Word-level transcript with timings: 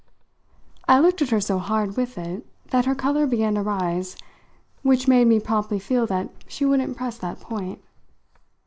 I 0.87 0.97
looked 0.99 1.21
at 1.21 1.29
her 1.29 1.39
so 1.39 1.59
hard 1.59 1.95
with 1.95 2.17
it 2.17 2.43
that 2.71 2.85
her 2.85 2.95
colour 2.95 3.27
began 3.27 3.53
to 3.53 3.61
rise, 3.61 4.17
which 4.81 5.07
made 5.07 5.27
me 5.27 5.39
promptly 5.39 5.77
feel 5.77 6.07
that 6.07 6.31
she 6.47 6.65
wouldn't 6.65 6.97
press 6.97 7.19
that 7.19 7.39
point. 7.39 7.83